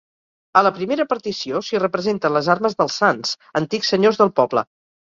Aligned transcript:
A 0.61 0.63
la 0.67 0.71
primera 0.77 1.05
partició 1.11 1.61
s'hi 1.69 1.83
representen 1.85 2.35
les 2.39 2.51
armes 2.57 2.79
dels 2.81 2.99
Sanç, 3.05 3.39
antics 3.65 3.97
senyors 3.97 4.23
del 4.25 4.39
poble. 4.43 4.71